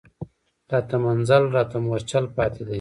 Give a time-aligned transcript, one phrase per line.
[0.71, 2.69] راته منزل راته مورچل پاتي دی